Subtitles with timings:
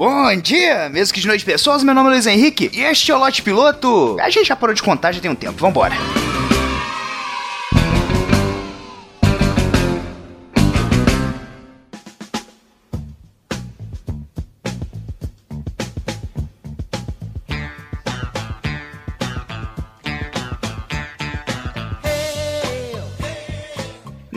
[0.00, 3.14] Bom dia, mesmo que de noite pessoas, meu nome é Luiz Henrique e este é
[3.14, 4.16] o Lote Piloto.
[4.18, 5.94] A gente já parou de contar, já tem um tempo, vambora.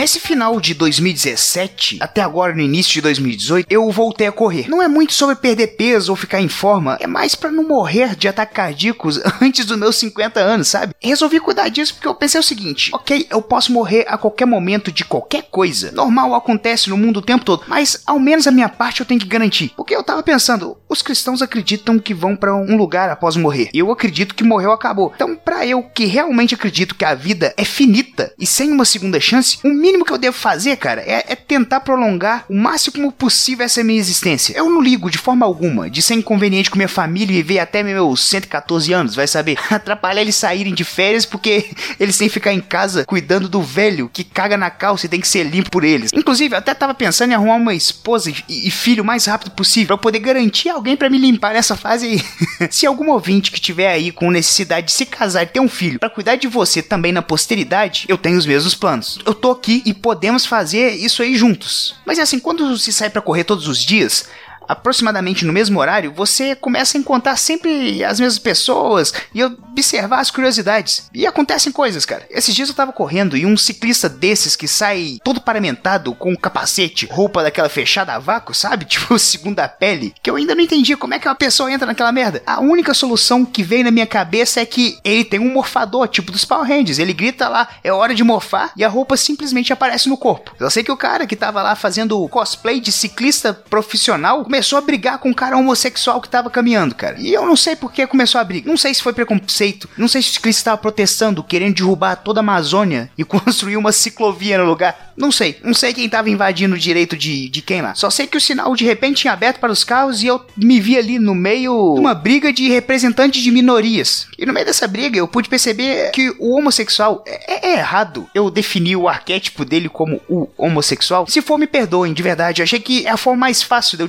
[0.00, 4.66] Nesse final de 2017, até agora no início de 2018, eu voltei a correr.
[4.66, 8.16] Não é muito sobre perder peso ou ficar em forma, é mais para não morrer
[8.16, 10.94] de ataques cardíacos antes dos meus 50 anos, sabe?
[10.98, 14.90] Resolvi cuidar disso porque eu pensei o seguinte: ok, eu posso morrer a qualquer momento
[14.90, 15.92] de qualquer coisa.
[15.92, 19.20] Normal acontece no mundo o tempo todo, mas ao menos a minha parte eu tenho
[19.20, 19.70] que garantir.
[19.76, 23.68] Porque eu tava pensando, os cristãos acreditam que vão para um lugar após morrer.
[23.74, 25.12] Eu acredito que morreu acabou.
[25.14, 29.20] Então, para eu que realmente acredito que a vida é finita e sem uma segunda
[29.20, 33.10] chance, o um mínimo que eu devo fazer, cara, é, é, tentar prolongar o máximo
[33.10, 34.56] possível essa minha existência.
[34.56, 37.82] Eu não ligo de forma alguma de ser inconveniente com minha família e viver até
[37.82, 39.58] meus 114 anos, vai saber?
[39.70, 44.08] Atrapalhar eles saírem de férias porque eles têm que ficar em casa cuidando do velho
[44.12, 46.12] que caga na calça e tem que ser limpo por eles.
[46.14, 49.50] Inclusive, eu até tava pensando em arrumar uma esposa e, e filho o mais rápido
[49.50, 52.68] possível para poder garantir alguém para me limpar nessa fase aí.
[52.70, 55.98] Se algum ouvinte que tiver aí com necessidade de se casar e ter um filho
[55.98, 59.18] para cuidar de você também na posteridade, eu tenho os mesmos planos.
[59.24, 61.94] Eu tô aqui e podemos fazer isso aí juntos.
[62.04, 64.28] Mas é assim, quando se sai para correr todos os dias,
[64.70, 70.30] aproximadamente no mesmo horário, você começa a encontrar sempre as mesmas pessoas e observar as
[70.30, 71.10] curiosidades.
[71.12, 72.26] E acontecem coisas, cara.
[72.30, 77.06] Esses dias eu tava correndo e um ciclista desses que sai todo paramentado com capacete,
[77.06, 78.84] roupa daquela fechada a vácuo, sabe?
[79.00, 82.12] Tipo segunda pele, que eu ainda não entendi como é que uma pessoa entra naquela
[82.12, 82.42] merda.
[82.46, 86.30] A única solução que veio na minha cabeça é que ele tem um morfador, tipo
[86.30, 86.98] dos Power Rangers.
[86.98, 90.54] Ele grita lá, é hora de morfar, e a roupa simplesmente aparece no corpo.
[90.58, 94.82] Eu sei que o cara que tava lá fazendo cosplay de ciclista profissional começou a
[94.82, 97.16] brigar com um cara homossexual que tava caminhando, cara.
[97.18, 98.68] E eu não sei por que começou a briga.
[98.68, 99.88] Não sei se foi preconceito.
[99.96, 103.92] Não sei se o ciclista estava protestando, querendo derrubar toda a Amazônia e construir uma
[103.92, 105.12] ciclovia no lugar.
[105.16, 105.58] Não sei.
[105.62, 107.94] Não sei quem tava invadindo o direito de, de quem lá.
[107.94, 110.80] Só sei que o sinal de repente tinha aberto para os carros e eu me
[110.80, 114.26] vi ali no meio de uma briga de representantes de minorias.
[114.38, 118.50] E no meio dessa briga eu pude perceber que o homossexual é, é errado eu
[118.50, 121.26] definir o arquétipo dele como o homossexual.
[121.26, 122.60] Se for, me perdoem, de verdade.
[122.60, 124.08] Eu achei que é a forma mais fácil de eu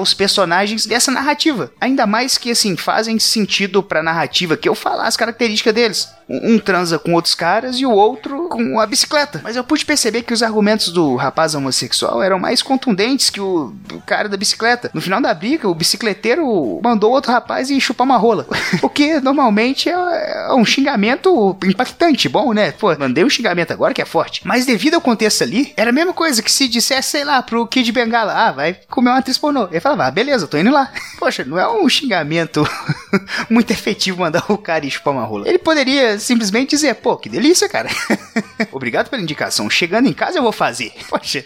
[0.00, 1.72] os personagens dessa narrativa.
[1.80, 6.08] Ainda mais que, assim, fazem sentido pra narrativa que eu falar as características deles.
[6.28, 9.40] Um transa com outros caras e o outro com a bicicleta.
[9.44, 13.72] Mas eu pude perceber que os argumentos do rapaz homossexual eram mais contundentes que o,
[13.92, 14.90] o cara da bicicleta.
[14.92, 18.44] No final da briga, o bicicleteiro mandou outro rapaz e chupar uma rola.
[18.82, 22.72] o que normalmente é, é, um xingamento impactante, bom, né?
[22.72, 24.40] Pô, mandei um xingamento agora que é forte.
[24.44, 27.66] Mas devido ao contexto ali, era a mesma coisa que se dissesse, sei lá, pro
[27.68, 29.36] Kid Bengala, ah, vai comer uma atriz.
[29.64, 30.92] Ele falava, ah, beleza, tô indo lá.
[31.18, 32.66] Poxa, não é um xingamento
[33.50, 35.48] muito efetivo mandar o cara chupar uma rola.
[35.48, 37.88] Ele poderia simplesmente dizer, pô, que delícia, cara.
[38.72, 39.68] Obrigado pela indicação.
[39.70, 40.92] Chegando em casa eu vou fazer.
[41.08, 41.44] Poxa.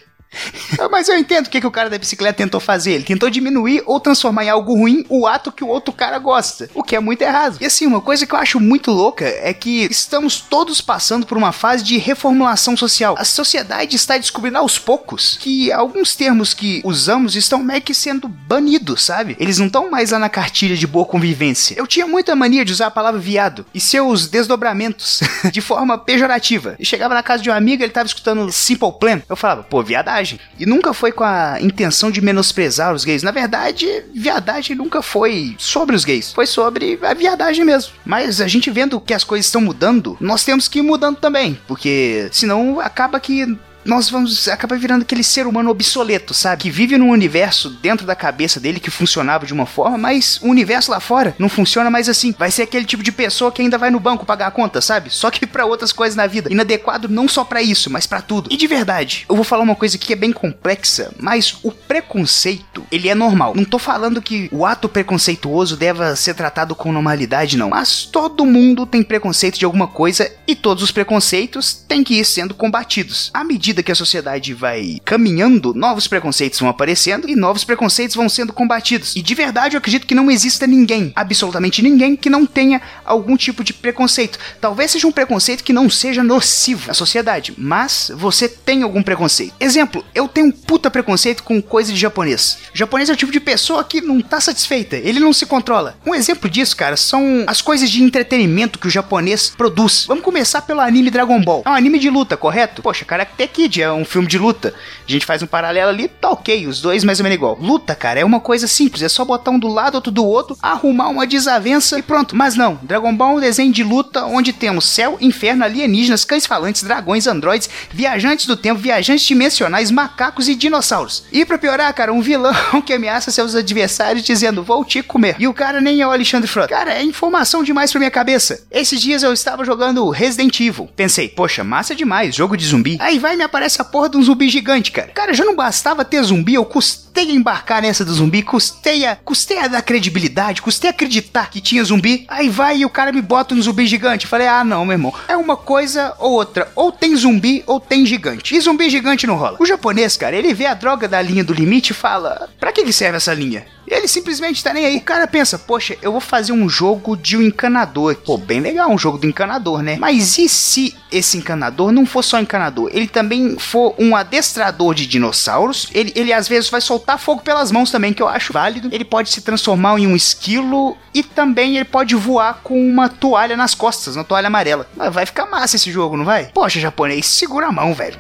[0.91, 2.93] Mas eu entendo o que, que o cara da bicicleta tentou fazer.
[2.93, 6.71] Ele tentou diminuir ou transformar em algo ruim o ato que o outro cara gosta.
[6.75, 7.59] O que é muito errado.
[7.61, 11.37] E assim, uma coisa que eu acho muito louca é que estamos todos passando por
[11.37, 13.15] uma fase de reformulação social.
[13.19, 18.29] A sociedade está descobrindo aos poucos que alguns termos que usamos estão meio que sendo
[18.29, 19.37] banidos, sabe?
[19.39, 21.75] Eles não estão mais lá na cartilha de boa convivência.
[21.77, 25.21] Eu tinha muita mania de usar a palavra viado e seus desdobramentos
[25.53, 26.77] de forma pejorativa.
[26.79, 29.23] E chegava na casa de um amigo, ele tava escutando Simple Plan.
[29.29, 30.41] Eu falava, pô, viadagem viadagem.
[30.59, 33.23] E nunca foi com a intenção de menosprezar os gays.
[33.23, 36.33] Na verdade, viadagem nunca foi sobre os gays.
[36.33, 37.93] Foi sobre a viadagem mesmo.
[38.05, 41.59] Mas a gente vendo que as coisas estão mudando, nós temos que ir mudando também.
[41.67, 46.63] Porque senão acaba que nós vamos acabar virando aquele ser humano obsoleto, sabe?
[46.63, 50.49] Que vive num universo dentro da cabeça dele que funcionava de uma forma, mas o
[50.49, 52.35] universo lá fora não funciona mais assim.
[52.39, 55.11] Vai ser aquele tipo de pessoa que ainda vai no banco pagar a conta, sabe?
[55.11, 56.51] Só que para outras coisas na vida.
[56.51, 58.51] Inadequado não só para isso, mas para tudo.
[58.53, 62.85] E de verdade, eu vou falar uma coisa que é bem complexa, mas o preconceito,
[62.91, 63.55] ele é normal.
[63.57, 67.71] Não tô falando que o ato preconceituoso deva ser tratado com normalidade, não.
[67.71, 72.25] Mas todo mundo tem preconceito de alguma coisa e todos os preconceitos têm que ir
[72.25, 73.31] sendo combatidos.
[73.33, 78.17] À medida medida que a sociedade vai caminhando, novos preconceitos vão aparecendo e novos preconceitos
[78.17, 79.15] vão sendo combatidos.
[79.15, 83.37] E de verdade eu acredito que não exista ninguém, absolutamente ninguém, que não tenha algum
[83.37, 84.39] tipo de preconceito.
[84.61, 89.55] Talvez seja um preconceito que não seja nocivo à sociedade, mas você tem algum preconceito.
[89.61, 92.59] Exemplo, eu tenho um puta preconceito com coisa de japonês.
[92.75, 95.97] O japonês é o tipo de pessoa que não tá satisfeita, ele não se controla.
[96.05, 100.07] Um exemplo disso, cara, são as coisas de entretenimento que o japonês produz.
[100.09, 101.63] Vamos começar pelo anime Dragon Ball.
[101.65, 102.83] É um anime de luta, correto?
[102.83, 104.73] Poxa, Karate Kid é um filme de luta.
[105.07, 107.59] A gente faz um paralelo ali, tá ok, os dois mais ou menos igual.
[107.61, 110.57] Luta, cara, é uma coisa simples, é só botar um do lado, outro do outro,
[110.63, 112.35] arrumar uma desavença e pronto.
[112.35, 116.47] Mas não, Dragon Ball é um desenho de luta onde temos céu, inferno, alienígenas, cães
[116.47, 121.25] falantes, dragões, androides, viajantes do tempo, viajantes dimensionais, macacos e dinossauros.
[121.31, 125.37] E pra piorar, cara, um vilão que ameaça seus adversários dizendo, vou te comer.
[125.39, 126.69] E o cara nem é o Alexandre Frota.
[126.69, 128.63] Cara, é informação demais pra minha cabeça.
[128.71, 130.89] Esses dias eu estava jogando Resident Evil.
[130.97, 132.97] Pensei, poxa, massa demais, jogo de zumbi.
[133.01, 135.09] Aí vai me aparece a porra de um zumbi gigante, cara.
[135.09, 139.17] Cara, já não bastava ter zumbi, eu custei a embarcar nessa do zumbi, custei a,
[139.17, 142.25] custei a dar credibilidade, custei a acreditar que tinha zumbi.
[142.29, 144.27] Aí vai e o cara me bota um zumbi gigante.
[144.27, 145.15] Falei, ah, não, meu irmão.
[145.29, 146.71] É uma coisa ou outra.
[146.75, 148.55] Ou tem zumbi ou tem gigante.
[148.55, 149.57] E zumbi gigante não rola.
[149.59, 152.85] O japonês, cara, ele vê a droga da linha do limite e fala: pra que,
[152.85, 153.67] que serve essa linha?
[153.91, 154.97] Ele simplesmente tá nem aí.
[154.99, 158.15] O cara pensa, poxa, eu vou fazer um jogo de um encanador.
[158.15, 159.97] Pô, bem legal um jogo do encanador, né?
[159.99, 162.89] Mas e se esse encanador não for só encanador?
[162.93, 165.89] Ele também for um adestrador de dinossauros?
[165.93, 168.89] Ele, ele às vezes vai soltar fogo pelas mãos também, que eu acho válido.
[168.93, 173.57] Ele pode se transformar em um esquilo e também ele pode voar com uma toalha
[173.57, 174.87] nas costas, uma toalha amarela.
[175.11, 176.47] Vai ficar massa esse jogo, não vai?
[176.47, 178.19] Poxa, japonês, segura a mão, velho.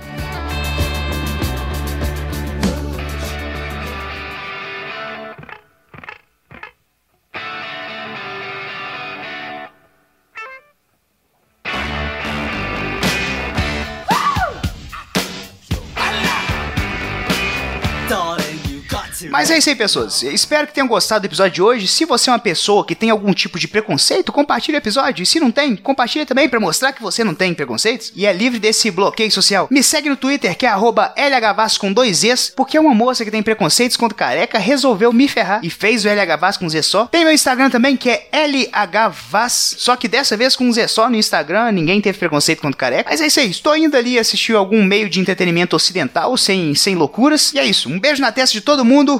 [19.30, 20.22] Mas é isso aí, pessoas.
[20.24, 21.86] espero que tenham gostado do episódio de hoje.
[21.88, 25.22] Se você é uma pessoa que tem algum tipo de preconceito, compartilhe o episódio.
[25.22, 28.32] E se não tem, compartilhe também para mostrar que você não tem preconceitos e é
[28.32, 29.68] livre desse bloqueio social.
[29.70, 33.42] Me segue no Twitter, que é LHVAS com dois Es, porque uma moça que tem
[33.42, 37.06] preconceitos contra careca resolveu me ferrar e fez o LHVAS com Z só.
[37.06, 41.16] Tem meu Instagram também, que é LHVAS, só que dessa vez com Z só no
[41.16, 43.10] Instagram, ninguém teve preconceito contra careca.
[43.10, 46.96] Mas é isso aí, estou indo ali assistir algum meio de entretenimento ocidental, sem, sem
[46.96, 47.52] loucuras.
[47.54, 49.19] E é isso, um beijo na testa de todo mundo